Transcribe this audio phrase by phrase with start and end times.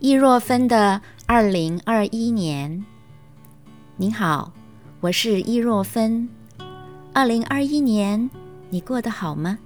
[0.00, 2.84] 易若芬的二零二一年，
[3.96, 4.52] 您好，
[5.00, 6.28] 我是易若芬。
[7.12, 8.28] 二零二一年，
[8.70, 9.56] 你过得好吗？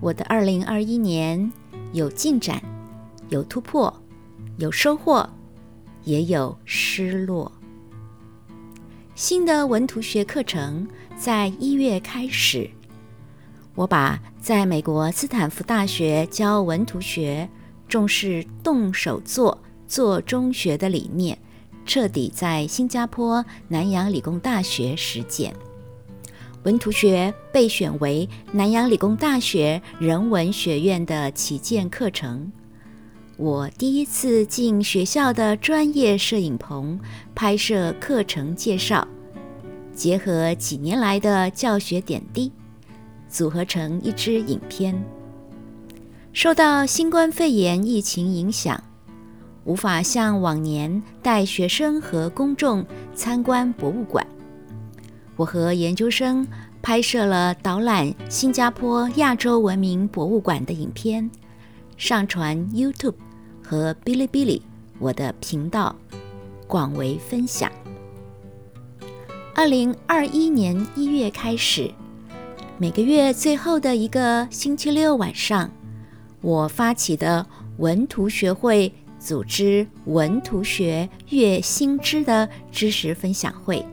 [0.00, 1.52] 我的二零二一年
[1.92, 2.60] 有进展，
[3.28, 3.94] 有突破，
[4.56, 5.28] 有收获，
[6.04, 7.52] 也有失落。
[9.14, 12.68] 新的文图学课程在一月开始，
[13.74, 17.46] 我把在美国斯坦福大学教文图学。
[17.88, 21.38] 重视动手做、做中学的理念，
[21.86, 25.54] 彻底在新加坡南洋理工大学实践。
[26.64, 32.52] 文图学被选为南洋理工大学人文学院的旗舰课程。
[33.36, 36.98] 我第一次进学校的专业摄影棚
[37.34, 39.06] 拍摄课程介绍，
[39.94, 42.50] 结合几年来的教学点滴，
[43.28, 45.00] 组合成一支影片。
[46.38, 48.80] 受到新冠肺炎疫情影响，
[49.64, 54.24] 无法像往年带学生和公众参观博物馆。
[55.34, 56.46] 我和研究生
[56.80, 61.28] 拍摄了导览新加坡亚洲文明博物馆的影片，
[61.96, 63.16] 上传 YouTube
[63.60, 64.62] 和哔哩哔哩
[65.00, 65.92] 我的频道，
[66.68, 67.68] 广为分享。
[69.56, 71.92] 二零二一年一月开始，
[72.78, 75.68] 每个月最后的一个星期六晚上。
[76.40, 77.44] 我发起的
[77.78, 83.84] 文图学会组织文图学月新知的知识分享会，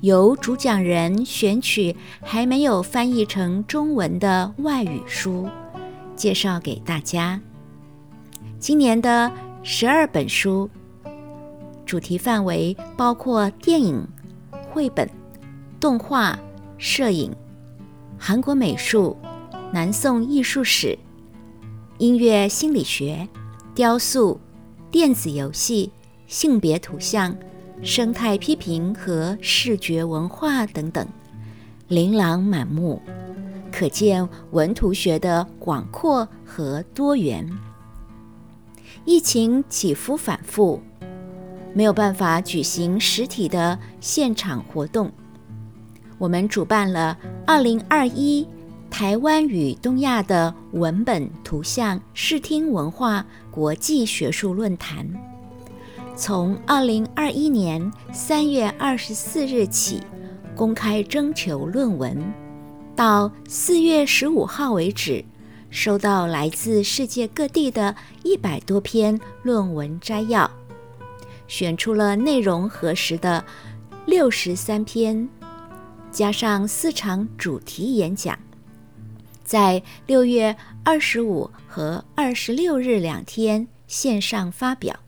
[0.00, 5.48] 由主讲人选取还没有翻译成中文的外语书，
[6.16, 7.40] 介绍给大家。
[8.58, 9.30] 今年的
[9.62, 10.68] 十二本书，
[11.86, 14.04] 主题范围包括电影、
[14.70, 15.08] 绘本、
[15.78, 16.36] 动画、
[16.76, 17.32] 摄影、
[18.18, 19.16] 韩国美术、
[19.72, 20.98] 南宋艺术史。
[22.00, 23.28] 音乐心理学、
[23.74, 24.40] 雕塑、
[24.90, 25.92] 电子游戏、
[26.26, 27.36] 性别图像、
[27.82, 31.06] 生态批评和视觉文化等等，
[31.88, 33.02] 琳琅满目，
[33.70, 37.46] 可见文图学的广阔和多元。
[39.04, 40.80] 疫情起伏反复，
[41.74, 45.12] 没有办法举行实体的现场活动，
[46.16, 48.48] 我们主办了二零二一。
[48.90, 55.08] 台湾与东亚的文本图像视听文化国际学术论坛，
[56.14, 60.02] 从二零二一年三月二十四日起
[60.54, 62.22] 公开征求论文，
[62.94, 65.24] 到四月十五号为止，
[65.70, 70.50] 收到来自世界各地的一百多篇论文摘要，
[71.48, 73.42] 选出了内容合适的
[74.04, 75.26] 六十三篇，
[76.10, 78.38] 加上四场主题演讲。
[79.50, 85.00] 在六月二十五和二十六日两天线上发表，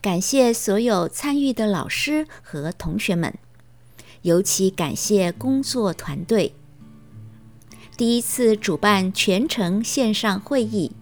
[0.00, 3.34] 感谢所有参与的老师和同学们，
[4.20, 6.54] 尤其感谢工作团队。
[7.96, 10.92] 第一次主办全程线上会议，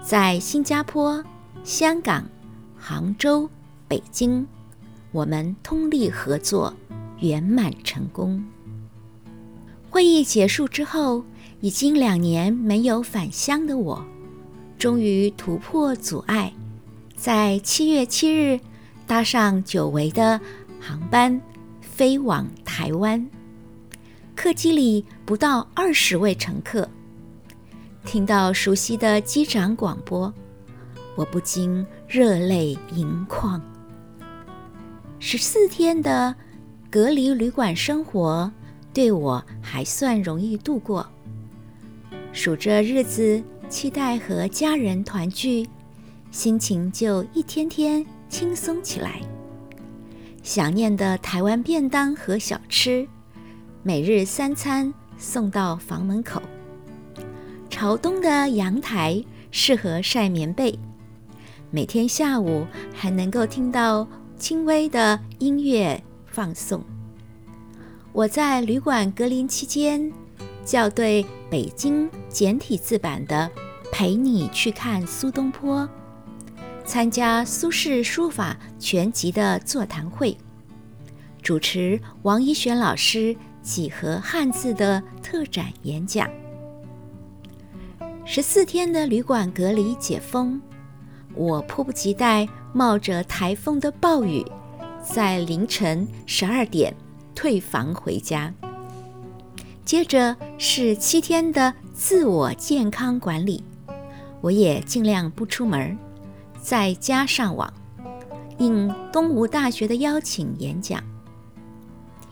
[0.00, 1.24] 在新加坡、
[1.64, 2.30] 香港、
[2.78, 3.50] 杭州、
[3.88, 4.46] 北京，
[5.10, 6.72] 我们通力合作，
[7.18, 8.44] 圆满成功。
[9.90, 11.24] 会议结束之后。
[11.60, 14.04] 已经两年没有返乡的我，
[14.78, 16.52] 终于突破阻碍，
[17.16, 18.60] 在七月七日
[19.06, 20.40] 搭上久违的
[20.78, 21.40] 航班
[21.80, 23.26] 飞往台湾。
[24.34, 26.88] 客机里不到二十位乘客，
[28.04, 30.32] 听到熟悉的机长广播，
[31.16, 33.62] 我不禁热泪盈眶。
[35.18, 36.34] 十四天的
[36.90, 38.52] 隔离旅馆生活
[38.92, 41.08] 对我还算容易度过。
[42.34, 45.64] 数着日子，期待和家人团聚，
[46.32, 49.20] 心情就一天天轻松起来。
[50.42, 53.06] 想念的台湾便当和小吃，
[53.84, 56.42] 每日三餐送到房门口。
[57.70, 60.76] 朝东的阳台适合晒棉被，
[61.70, 64.06] 每天下午还能够听到
[64.36, 66.82] 轻微的音乐放送。
[68.12, 70.12] 我在旅馆隔离期间。
[70.64, 73.50] 校对北京简体字版的
[73.92, 75.82] 《陪你去看苏东坡》，
[76.84, 80.36] 参加苏轼书法全集的座谈会，
[81.42, 86.28] 主持王一璇老师几何汉字的特展演讲。
[88.24, 90.60] 十四天的旅馆隔离解封，
[91.34, 94.42] 我迫不及待冒着台风的暴雨，
[95.02, 96.94] 在凌晨十二点
[97.34, 98.52] 退房回家。
[99.84, 103.62] 接着是七天的自我健康管理，
[104.40, 105.96] 我也尽量不出门，
[106.58, 107.70] 在家上网，
[108.56, 111.02] 应东吴大学的邀请演讲。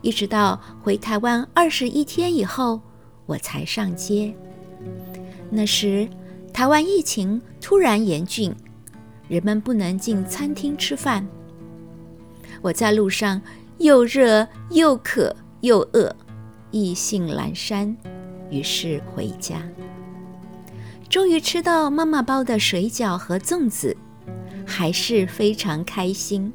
[0.00, 2.80] 一直到回台湾二十一天以后，
[3.26, 4.34] 我才上街。
[5.50, 6.08] 那时，
[6.54, 8.54] 台湾疫情突然严峻，
[9.28, 11.26] 人们不能进餐厅吃饭。
[12.62, 13.40] 我在路上
[13.76, 16.16] 又热又渴又饿，
[16.72, 17.96] 意兴阑珊，
[18.50, 19.62] 于是回家。
[21.08, 23.96] 终于吃到妈妈包的水饺和粽子，
[24.66, 26.52] 还是非常开心。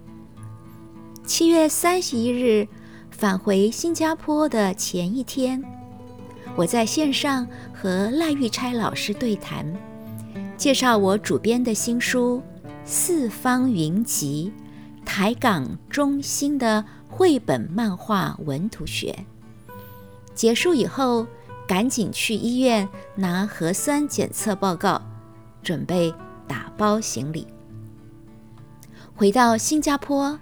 [1.26, 2.68] 七月三十一日。
[3.10, 5.64] 返回新加坡的前一天，
[6.56, 9.66] 我在线上和赖玉钗老师对谈，
[10.56, 12.40] 介绍我主编的新书
[12.86, 14.54] 《四方云集：
[15.04, 19.18] 台港中心的绘本漫画文图学》。
[20.38, 21.28] 结束以后，
[21.68, 25.02] 赶紧去医院拿核酸检测报告，
[25.64, 26.14] 准备
[26.48, 27.48] 打包行李。
[29.16, 30.40] 回到新加坡，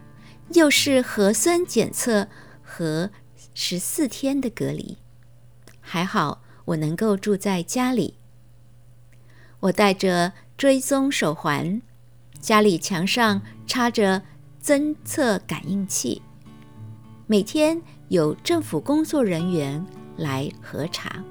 [0.49, 2.27] 又是核酸检测。
[2.67, 3.11] 和
[3.53, 4.97] 十四天的隔离，
[5.79, 8.15] 还好我能够住在家里。
[9.61, 11.81] 我带着追踪手环，
[12.41, 14.23] 家里墙上插着
[14.61, 16.21] 侦测感应器，
[17.27, 19.85] 每天有政府工作人员
[20.17, 21.23] 来核查。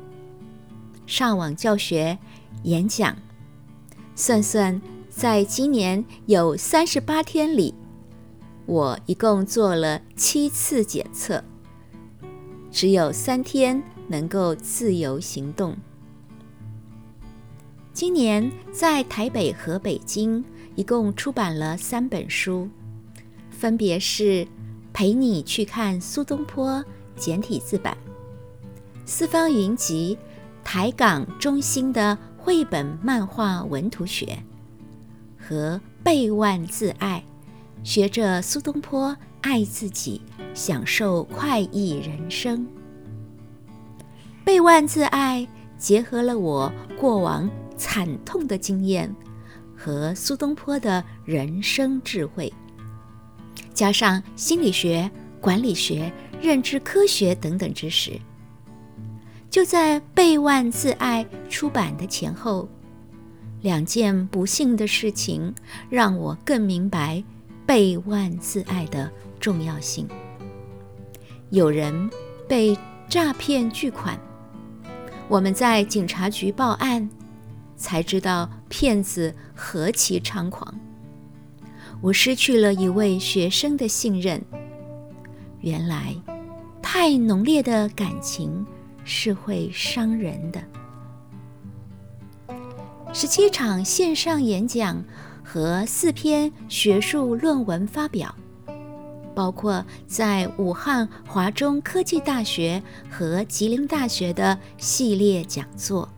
[1.06, 2.18] 上网教学、
[2.62, 3.16] 演讲，
[4.16, 7.74] 算算，在今年有三十八天里。
[8.66, 11.44] 我一共做了七次检测，
[12.70, 15.76] 只有三天能够自由行动。
[17.92, 20.42] 今年在台北和北京
[20.74, 22.68] 一共出版了三本书，
[23.50, 24.46] 分别是
[24.94, 26.78] 《陪你去看苏东坡》
[27.16, 27.98] 简体字版，
[29.04, 30.16] 《四方云集：
[30.62, 34.24] 台港中心的绘本漫画文图学》
[35.36, 37.22] 和《背万自爱》。
[37.82, 40.22] 学着苏东坡爱自己，
[40.54, 42.64] 享受快意人生。
[44.44, 49.14] 背万自爱结合了我过往惨痛的经验
[49.76, 52.50] 和苏东坡的人生智慧，
[53.74, 55.10] 加上心理学、
[55.40, 56.10] 管理学、
[56.40, 58.18] 认知科学等等知识。
[59.50, 62.66] 就在背万自爱出版的前后，
[63.60, 65.54] 两件不幸的事情
[65.90, 67.22] 让我更明白。
[67.66, 69.10] 备万自爱的
[69.40, 70.06] 重要性。
[71.48, 72.10] 有人
[72.46, 72.76] 被
[73.08, 74.20] 诈骗巨款，
[75.28, 77.08] 我们在警察局报案，
[77.74, 80.78] 才知道骗子何其猖狂。
[82.04, 84.38] 我失去了一位学生的信任。
[85.62, 86.14] 原来，
[86.82, 88.66] 太浓烈的感情
[89.04, 90.62] 是会伤人的。
[93.14, 95.02] 十七场线上演讲。
[95.46, 98.34] 和四篇学术论文发表，
[99.34, 106.08] 包括在武汉华中科技大学和吉林大学的系列讲座。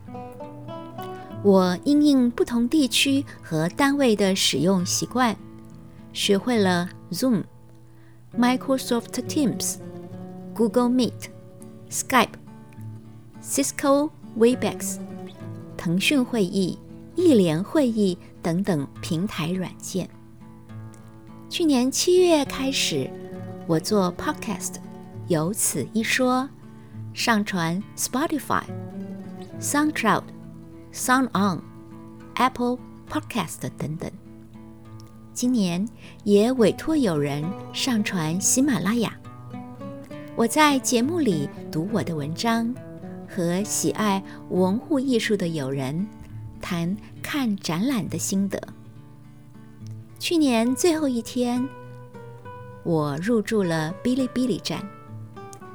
[1.43, 5.37] 我因应不同地区和单位的使用习惯，
[6.17, 7.45] 学会了 Zoom、
[8.39, 9.77] Microsoft Teams、
[10.55, 11.29] Google Meet、
[11.91, 12.31] Skype、
[13.43, 14.09] Cisco
[14.39, 14.99] Webex、
[15.77, 16.79] 腾讯会议、
[17.15, 18.17] 一联会议。
[18.47, 20.09] 等等平台软件。
[21.51, 23.11] 去年七月开始，
[23.67, 24.75] 我做 Podcast，
[25.27, 26.49] 有此一说，
[27.13, 28.63] 上传 Spotify、
[29.61, 30.23] SoundCloud、
[30.93, 31.61] Sound On、
[32.37, 32.79] Apple
[33.11, 34.09] Podcast 等等。
[35.37, 35.87] 今年
[36.25, 39.15] 也委托友人上传喜马拉雅。
[40.35, 42.75] 我在节目里读我的文章，
[43.29, 46.09] 和喜爱文物艺术的友人。
[46.59, 48.59] 谈看展览的心得。
[50.19, 51.69] 去年最后一天，
[52.83, 54.83] 我入驻了哔哩哔哩站。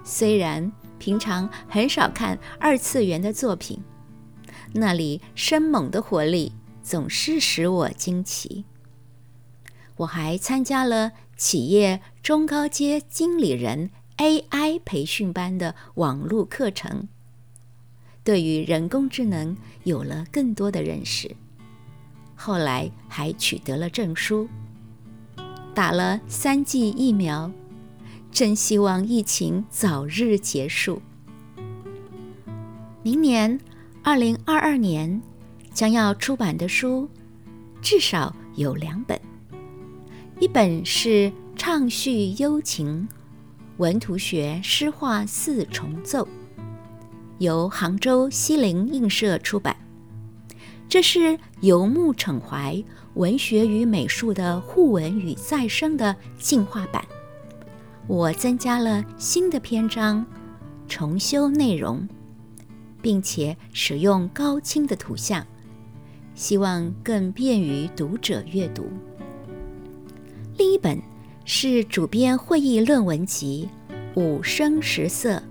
[0.03, 3.79] 虽然平常很少看二次元的作品，
[4.73, 6.51] 那里生猛的活力
[6.81, 8.65] 总是使我惊奇。
[10.01, 17.07] 我还参加了企业中高阶经理人 AI 培训班的网络课程。
[18.23, 21.35] 对于人工智能有了更多的认识，
[22.35, 24.47] 后来还取得了证书，
[25.75, 27.51] 打了三剂疫苗，
[28.31, 30.99] 真希望疫情早日结束。
[33.03, 33.59] 明年
[34.03, 35.21] 二零二二年
[35.73, 37.07] 将要出版的书
[37.81, 39.19] 至少有两本，
[40.41, 41.09] 一本是
[41.55, 43.07] 《畅叙幽情》，
[43.77, 46.27] 文图学诗画四重奏。
[47.37, 49.77] 由杭州西泠印社出版，
[50.89, 52.83] 这是游牧骋怀
[53.13, 57.05] 文学与美术的互文与再生的进化版。
[58.07, 60.25] 我增加了新的篇章，
[60.87, 62.09] 重修内容，
[62.99, 65.45] 并且使用高清的图像，
[66.33, 68.89] 希望更便于读者阅读。
[70.61, 71.01] 第一本
[71.43, 73.67] 是主编会议论文集
[74.13, 75.41] 《五声十色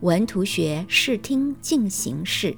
[0.00, 2.52] 文图学视听进行式》。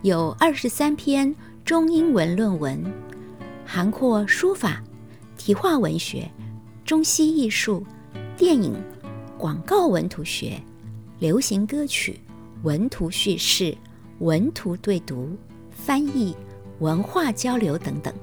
[0.00, 2.82] 有二十三篇中英文论文，
[3.66, 4.82] 涵括书法、
[5.36, 6.26] 题画文学、
[6.86, 7.84] 中西艺术、
[8.34, 8.74] 电影、
[9.36, 10.58] 广告文图学、
[11.18, 12.18] 流行歌曲、
[12.62, 13.76] 文图叙事、
[14.20, 15.36] 文图对读、
[15.70, 16.34] 翻译、
[16.78, 18.14] 文化交流等等，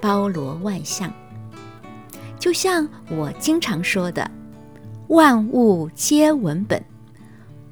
[0.00, 1.14] 包罗万象。
[2.44, 4.30] 就像我经常说的
[5.08, 6.84] ，“万物皆文本”，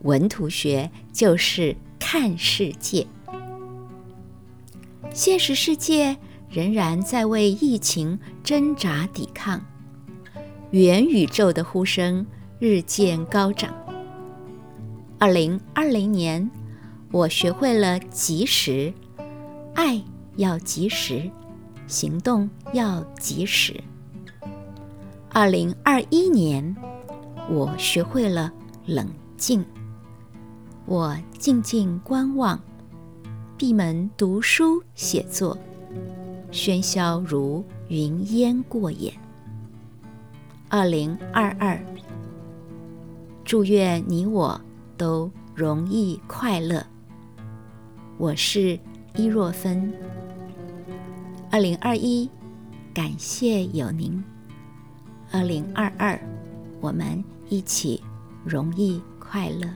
[0.00, 1.76] 文图学就是。
[1.98, 3.06] 看世界，
[5.12, 6.16] 现实世界
[6.50, 9.64] 仍然在为疫情挣扎抵抗，
[10.72, 12.26] 元宇宙的呼声
[12.58, 13.72] 日渐高涨。
[15.18, 16.50] 二零二零年，
[17.12, 18.92] 我学会了及时，
[19.74, 20.02] 爱
[20.36, 21.30] 要及时，
[21.86, 23.82] 行动要及时。
[25.34, 26.76] 二零二一年，
[27.48, 28.52] 我学会了
[28.84, 29.08] 冷
[29.38, 29.64] 静。
[30.84, 32.60] 我静静观望，
[33.56, 35.56] 闭门读书写作，
[36.50, 39.10] 喧嚣如云烟过眼。
[40.68, 41.82] 二零二二，
[43.42, 44.60] 祝愿你我
[44.98, 46.86] 都容易快乐。
[48.18, 48.78] 我是
[49.16, 49.90] 伊若芬。
[51.50, 52.28] 二零二一，
[52.92, 54.22] 感谢有您。
[55.32, 56.20] 二零二二，
[56.78, 58.02] 我们一起
[58.44, 59.66] 容易快乐。